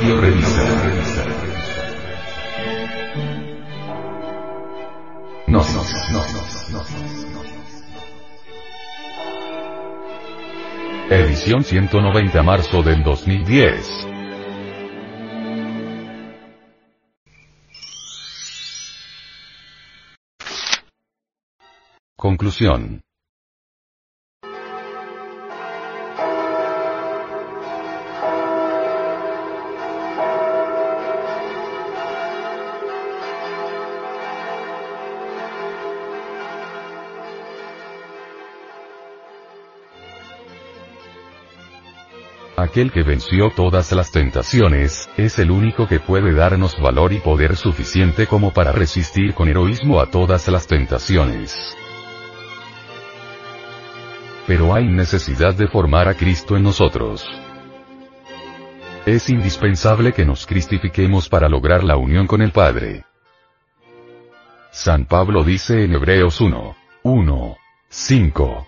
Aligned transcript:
Audio 0.00 0.18
Revista. 0.18 0.64
No, 5.46 5.58
no, 5.58 5.82
no, 6.12 6.22
no, 6.72 6.84
Edición 11.10 11.64
190 11.64 12.42
marzo 12.42 12.82
del 12.82 13.04
2010. 13.04 14.06
Conclusión. 22.16 23.02
Aquel 42.60 42.92
que 42.92 43.02
venció 43.02 43.48
todas 43.56 43.90
las 43.92 44.12
tentaciones, 44.12 45.08
es 45.16 45.38
el 45.38 45.50
único 45.50 45.88
que 45.88 45.98
puede 45.98 46.34
darnos 46.34 46.78
valor 46.78 47.14
y 47.14 47.18
poder 47.18 47.56
suficiente 47.56 48.26
como 48.26 48.52
para 48.52 48.70
resistir 48.70 49.32
con 49.32 49.48
heroísmo 49.48 49.98
a 49.98 50.10
todas 50.10 50.46
las 50.48 50.66
tentaciones. 50.66 51.56
Pero 54.46 54.74
hay 54.74 54.88
necesidad 54.88 55.54
de 55.54 55.68
formar 55.68 56.06
a 56.06 56.12
Cristo 56.12 56.54
en 56.54 56.64
nosotros. 56.64 57.24
Es 59.06 59.30
indispensable 59.30 60.12
que 60.12 60.26
nos 60.26 60.44
cristifiquemos 60.46 61.30
para 61.30 61.48
lograr 61.48 61.82
la 61.82 61.96
unión 61.96 62.26
con 62.26 62.42
el 62.42 62.52
Padre. 62.52 63.06
San 64.70 65.06
Pablo 65.06 65.44
dice 65.44 65.84
en 65.84 65.94
Hebreos 65.94 66.42
1. 66.42 66.76
1. 67.04 67.56
5 67.88 68.66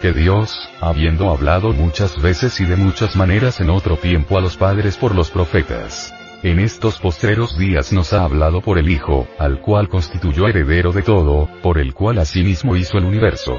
que 0.00 0.12
Dios, 0.12 0.68
habiendo 0.80 1.30
hablado 1.30 1.72
muchas 1.72 2.20
veces 2.20 2.58
y 2.60 2.64
de 2.64 2.76
muchas 2.76 3.16
maneras 3.16 3.60
en 3.60 3.70
otro 3.70 3.96
tiempo 3.96 4.38
a 4.38 4.40
los 4.40 4.56
padres 4.56 4.96
por 4.96 5.14
los 5.14 5.30
profetas, 5.30 6.12
en 6.42 6.58
estos 6.58 6.98
postreros 6.98 7.58
días 7.58 7.92
nos 7.92 8.14
ha 8.14 8.24
hablado 8.24 8.62
por 8.62 8.78
el 8.78 8.88
Hijo, 8.88 9.28
al 9.38 9.60
cual 9.60 9.88
constituyó 9.88 10.48
heredero 10.48 10.90
de 10.90 11.02
todo, 11.02 11.48
por 11.62 11.78
el 11.78 11.92
cual 11.92 12.18
asimismo 12.18 12.76
hizo 12.76 12.96
el 12.96 13.04
universo. 13.04 13.58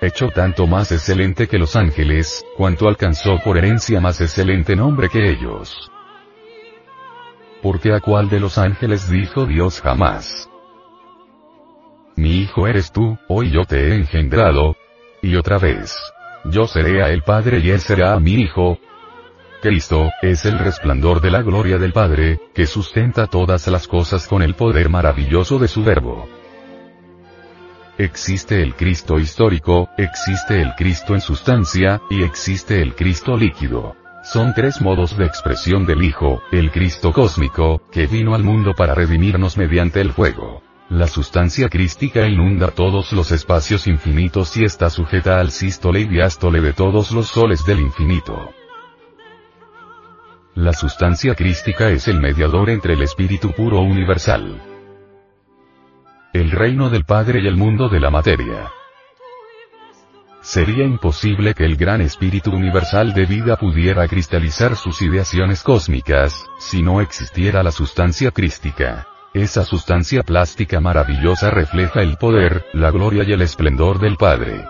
Hecho 0.00 0.28
tanto 0.28 0.66
más 0.68 0.92
excelente 0.92 1.48
que 1.48 1.58
los 1.58 1.74
ángeles, 1.74 2.44
cuanto 2.56 2.86
alcanzó 2.86 3.38
por 3.44 3.58
herencia 3.58 4.00
más 4.00 4.20
excelente 4.20 4.76
nombre 4.76 5.08
que 5.08 5.28
ellos. 5.30 5.90
Porque 7.62 7.92
a 7.92 8.00
cuál 8.00 8.28
de 8.28 8.38
los 8.40 8.58
ángeles 8.58 9.10
dijo 9.10 9.46
Dios 9.46 9.80
jamás, 9.80 10.48
hijo 12.52 12.68
eres 12.68 12.92
tú, 12.92 13.18
hoy 13.28 13.50
yo 13.50 13.64
te 13.64 13.88
he 13.88 13.94
engendrado. 13.94 14.76
Y 15.22 15.36
otra 15.36 15.58
vez. 15.58 15.96
Yo 16.44 16.66
seré 16.66 17.02
a 17.02 17.24
Padre 17.24 17.60
y 17.60 17.70
él 17.70 17.80
será 17.80 18.12
a 18.12 18.20
mi 18.20 18.32
hijo. 18.34 18.78
Cristo, 19.62 20.10
es 20.20 20.44
el 20.44 20.58
resplandor 20.58 21.22
de 21.22 21.30
la 21.30 21.40
gloria 21.40 21.78
del 21.78 21.94
Padre, 21.94 22.40
que 22.52 22.66
sustenta 22.66 23.26
todas 23.26 23.66
las 23.68 23.88
cosas 23.88 24.26
con 24.26 24.42
el 24.42 24.54
poder 24.54 24.90
maravilloso 24.90 25.58
de 25.58 25.68
su 25.68 25.82
verbo. 25.82 26.28
Existe 27.96 28.60
el 28.60 28.74
Cristo 28.74 29.18
histórico, 29.18 29.88
existe 29.96 30.60
el 30.60 30.74
Cristo 30.74 31.14
en 31.14 31.20
sustancia, 31.22 32.02
y 32.10 32.22
existe 32.22 32.82
el 32.82 32.94
Cristo 32.94 33.34
líquido. 33.36 33.96
Son 34.24 34.52
tres 34.52 34.82
modos 34.82 35.16
de 35.16 35.24
expresión 35.24 35.86
del 35.86 36.02
Hijo, 36.02 36.42
el 36.50 36.70
Cristo 36.70 37.12
cósmico, 37.12 37.80
que 37.90 38.06
vino 38.06 38.34
al 38.34 38.42
mundo 38.42 38.74
para 38.74 38.94
redimirnos 38.94 39.56
mediante 39.56 40.00
el 40.00 40.12
fuego. 40.12 40.62
La 40.92 41.06
sustancia 41.06 41.70
crística 41.70 42.28
inunda 42.28 42.70
todos 42.70 43.14
los 43.14 43.32
espacios 43.32 43.86
infinitos 43.86 44.54
y 44.58 44.64
está 44.64 44.90
sujeta 44.90 45.40
al 45.40 45.50
sístole 45.50 46.00
y 46.00 46.04
diástole 46.04 46.60
de 46.60 46.74
todos 46.74 47.12
los 47.12 47.28
soles 47.28 47.64
del 47.64 47.80
infinito. 47.80 48.52
La 50.54 50.74
sustancia 50.74 51.34
crística 51.34 51.88
es 51.88 52.08
el 52.08 52.20
mediador 52.20 52.68
entre 52.68 52.92
el 52.92 53.00
espíritu 53.00 53.52
puro 53.52 53.80
universal. 53.80 54.60
El 56.34 56.50
reino 56.50 56.90
del 56.90 57.06
Padre 57.06 57.40
y 57.42 57.46
el 57.46 57.56
mundo 57.56 57.88
de 57.88 57.98
la 57.98 58.10
materia. 58.10 58.70
Sería 60.42 60.84
imposible 60.84 61.54
que 61.54 61.64
el 61.64 61.76
gran 61.76 62.02
espíritu 62.02 62.50
universal 62.50 63.14
de 63.14 63.24
vida 63.24 63.56
pudiera 63.56 64.06
cristalizar 64.06 64.76
sus 64.76 65.00
ideaciones 65.00 65.62
cósmicas, 65.62 66.44
si 66.58 66.82
no 66.82 67.00
existiera 67.00 67.62
la 67.62 67.72
sustancia 67.72 68.30
crística. 68.30 69.06
Esa 69.34 69.64
sustancia 69.64 70.22
plástica 70.22 70.78
maravillosa 70.80 71.48
refleja 71.48 72.02
el 72.02 72.18
poder, 72.18 72.66
la 72.74 72.90
gloria 72.90 73.24
y 73.24 73.32
el 73.32 73.40
esplendor 73.40 73.98
del 73.98 74.18
Padre. 74.18 74.66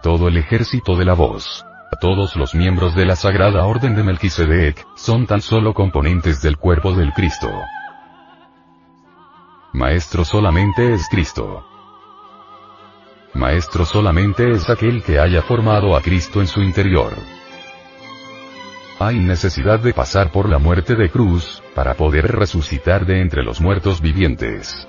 Todo 0.00 0.28
el 0.28 0.36
ejército 0.36 0.94
de 0.94 1.04
la 1.04 1.14
voz. 1.14 1.66
Todos 2.00 2.36
los 2.36 2.54
miembros 2.54 2.94
de 2.94 3.04
la 3.04 3.16
Sagrada 3.16 3.64
Orden 3.64 3.96
de 3.96 4.04
Melquisedec, 4.04 4.86
son 4.94 5.26
tan 5.26 5.40
solo 5.40 5.74
componentes 5.74 6.40
del 6.40 6.56
cuerpo 6.56 6.92
del 6.92 7.12
Cristo. 7.12 7.48
Maestro 9.72 10.24
solamente 10.24 10.94
es 10.94 11.08
Cristo. 11.08 11.66
Maestro 13.34 13.84
solamente 13.84 14.52
es 14.52 14.70
aquel 14.70 15.02
que 15.02 15.18
haya 15.18 15.42
formado 15.42 15.96
a 15.96 16.00
Cristo 16.00 16.40
en 16.40 16.46
su 16.46 16.62
interior. 16.62 17.12
Hay 18.98 19.18
necesidad 19.18 19.80
de 19.80 19.92
pasar 19.92 20.30
por 20.30 20.48
la 20.48 20.58
muerte 20.58 20.94
de 20.94 21.10
cruz, 21.10 21.62
para 21.74 21.94
poder 21.94 22.30
resucitar 22.30 23.04
de 23.04 23.20
entre 23.20 23.42
los 23.42 23.60
muertos 23.60 24.00
vivientes. 24.00 24.86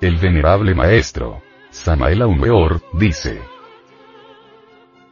El 0.00 0.16
venerable 0.16 0.74
maestro, 0.74 1.42
Samael 1.70 2.22
Aumeor, 2.22 2.80
dice, 2.92 3.42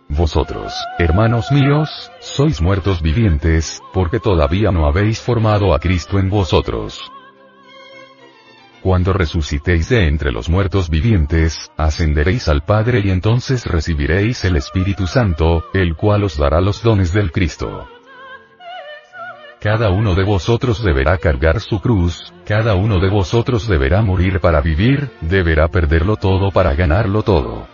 Vosotros, 0.09 0.72
hermanos 0.99 1.50
míos, 1.50 2.12
sois 2.21 2.60
muertos 2.60 3.03
vivientes, 3.03 3.82
porque 3.93 4.21
todavía 4.21 4.71
no 4.71 4.87
habéis 4.87 5.21
formado 5.21 5.75
a 5.75 5.81
Cristo 5.81 6.21
en 6.21 6.31
vosotros. 6.31 7.00
Cuando 8.84 9.15
resucitéis 9.15 9.89
de 9.89 10.06
entre 10.09 10.31
los 10.31 10.50
muertos 10.50 10.91
vivientes, 10.91 11.71
ascenderéis 11.75 12.50
al 12.50 12.67
Padre 12.67 13.00
y 13.03 13.09
entonces 13.09 13.65
recibiréis 13.65 14.45
el 14.45 14.56
Espíritu 14.56 15.06
Santo, 15.06 15.65
el 15.72 15.97
cual 15.97 16.25
os 16.25 16.37
dará 16.37 16.61
los 16.61 16.83
dones 16.83 17.11
del 17.15 17.33
Cristo. 17.33 17.89
Cada 19.59 19.89
uno 19.89 20.15
de 20.15 20.25
vosotros 20.25 20.84
deberá 20.84 21.17
cargar 21.17 21.61
su 21.61 21.81
cruz, 21.81 22.31
cada 22.44 22.75
uno 22.75 23.00
de 23.00 23.09
vosotros 23.09 23.67
deberá 23.67 24.03
morir 24.03 24.39
para 24.41 24.61
vivir, 24.61 25.09
deberá 25.23 25.69
perderlo 25.69 26.17
todo 26.17 26.50
para 26.50 26.75
ganarlo 26.75 27.23
todo. 27.23 27.67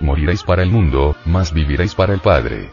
Moriréis 0.00 0.42
para 0.42 0.64
el 0.64 0.72
mundo, 0.72 1.14
mas 1.24 1.54
viviréis 1.54 1.94
para 1.94 2.14
el 2.14 2.20
Padre. 2.20 2.72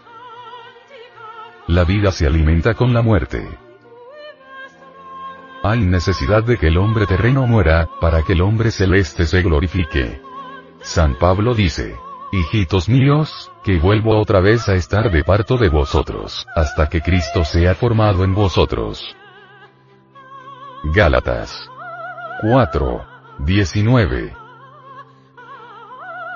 La 1.67 1.83
vida 1.83 2.11
se 2.11 2.25
alimenta 2.25 2.73
con 2.73 2.95
la 2.95 3.03
muerte. 3.03 3.47
Hay 5.63 5.81
necesidad 5.81 6.43
de 6.43 6.57
que 6.57 6.67
el 6.67 6.77
hombre 6.77 7.05
terreno 7.05 7.45
muera, 7.45 7.87
para 7.99 8.23
que 8.23 8.33
el 8.33 8.41
hombre 8.41 8.71
celeste 8.71 9.27
se 9.27 9.41
glorifique. 9.41 10.21
San 10.81 11.15
Pablo 11.15 11.53
dice, 11.53 11.95
Hijitos 12.31 12.89
míos, 12.89 13.51
que 13.63 13.77
vuelvo 13.77 14.17
otra 14.17 14.39
vez 14.39 14.67
a 14.69 14.73
estar 14.73 15.11
de 15.11 15.23
parto 15.23 15.57
de 15.57 15.69
vosotros, 15.69 16.47
hasta 16.55 16.87
que 16.87 17.01
Cristo 17.01 17.43
sea 17.43 17.75
formado 17.75 18.23
en 18.23 18.33
vosotros. 18.33 19.15
Gálatas 20.83 21.69
4. 22.41 23.05
19. 23.39 24.35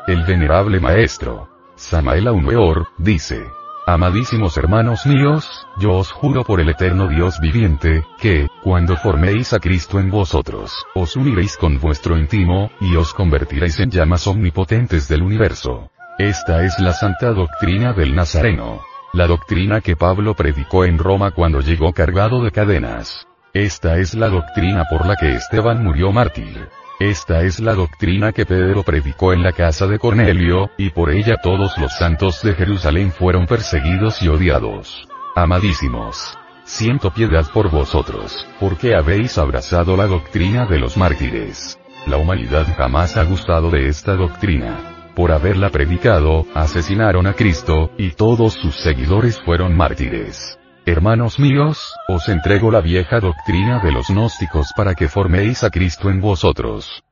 El 0.08 0.24
venerable 0.24 0.80
maestro, 0.80 1.50
Samael 1.76 2.28
Aumeor, 2.28 2.88
dice, 2.98 3.46
Amadísimos 3.88 4.58
hermanos 4.58 5.06
míos, 5.06 5.68
yo 5.78 5.94
os 5.94 6.12
juro 6.12 6.44
por 6.44 6.60
el 6.60 6.70
eterno 6.70 7.08
Dios 7.08 7.40
viviente, 7.40 8.04
que, 8.20 8.48
cuando 8.64 8.98
forméis 8.98 9.54
a 9.54 9.60
Cristo 9.60 10.00
en 10.00 10.10
vosotros, 10.10 10.74
os 10.96 11.16
uniréis 11.16 11.56
con 11.56 11.80
vuestro 11.80 12.18
íntimo, 12.18 12.72
y 12.82 12.96
os 12.96 13.14
convertiréis 13.14 13.80
en 13.80 13.92
llamas 13.92 14.26
omnipotentes 14.26 15.08
del 15.08 15.22
universo. 15.22 15.92
Esta 16.18 16.64
es 16.64 16.80
la 16.80 16.94
santa 16.94 17.32
doctrina 17.32 17.94
del 17.94 18.16
Nazareno. 18.16 18.82
La 19.14 19.28
doctrina 19.28 19.82
que 19.82 19.96
Pablo 19.96 20.34
predicó 20.34 20.84
en 20.86 20.98
Roma 20.98 21.30
cuando 21.30 21.62
llegó 21.62 21.94
cargado 21.94 22.44
de 22.44 22.50
cadenas. 22.50 23.28
Esta 23.54 23.98
es 23.98 24.16
la 24.16 24.30
doctrina 24.30 24.86
por 24.90 25.06
la 25.06 25.16
que 25.16 25.36
Esteban 25.36 25.84
murió 25.84 26.12
mártir. 26.12 26.70
Esta 27.00 27.42
es 27.42 27.60
la 27.60 27.74
doctrina 27.74 28.32
que 28.32 28.46
Pedro 28.46 28.84
predicó 28.84 29.34
en 29.34 29.44
la 29.44 29.52
casa 29.52 29.86
de 29.86 30.00
Cornelio, 30.00 30.70
y 30.78 30.92
por 30.92 31.12
ella 31.12 31.36
todos 31.44 31.78
los 31.78 31.94
santos 31.98 32.42
de 32.42 32.54
Jerusalén 32.54 33.12
fueron 33.12 33.48
perseguidos 33.48 34.22
y 34.22 34.30
odiados. 34.30 35.06
Amadísimos. 35.36 36.38
Siento 36.64 37.12
piedad 37.12 37.46
por 37.54 37.70
vosotros, 37.70 38.48
porque 38.62 38.96
habéis 38.96 39.38
abrazado 39.38 39.98
la 39.98 40.08
doctrina 40.08 40.66
de 40.68 40.80
los 40.80 40.96
mártires. 40.96 41.78
La 42.08 42.16
humanidad 42.16 42.66
jamás 42.78 43.18
ha 43.18 43.24
gustado 43.24 43.70
de 43.70 43.90
esta 43.90 44.16
doctrina. 44.16 44.92
por 45.16 45.32
haberla 45.32 45.70
predicado, 45.70 46.46
asesinaron 46.54 47.26
a 47.26 47.34
Cristo, 47.34 47.92
y 47.98 48.12
todos 48.12 48.54
sus 48.54 48.76
seguidores 48.76 49.40
fueron 49.40 49.76
mártires. 49.76 50.60
Hermanos 50.88 51.40
míos, 51.40 51.96
os 52.08 52.30
entrego 52.30 52.70
la 52.70 52.80
vieja 52.80 53.20
doctrina 53.20 53.80
de 53.80 53.92
los 53.92 54.08
gnósticos 54.10 54.68
para 54.78 54.94
que 54.94 55.08
forméis 55.08 55.64
a 55.64 55.72
Cristo 55.72 56.12
en 56.12 56.22
vosotros. 56.22 57.04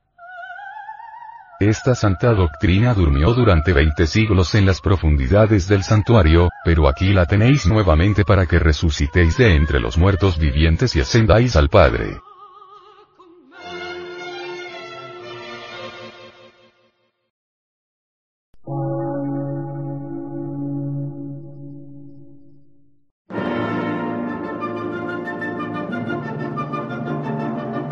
Esta 1.58 1.96
santa 1.96 2.34
doctrina 2.34 2.94
durmió 2.94 3.34
durante 3.34 3.72
20 3.72 4.06
siglos 4.06 4.54
en 4.54 4.64
las 4.64 4.80
profundidades 4.80 5.66
del 5.66 5.82
santuario, 5.82 6.50
pero 6.64 6.86
aquí 6.86 7.12
la 7.12 7.26
tenéis 7.26 7.66
nuevamente 7.66 8.24
para 8.24 8.46
que 8.46 8.60
resucitéis 8.60 9.38
de 9.38 9.56
entre 9.56 9.80
los 9.80 9.98
muertos 9.98 10.38
vivientes 10.38 10.94
y 10.94 11.00
ascendáis 11.00 11.56
al 11.56 11.68
Padre. 11.68 12.20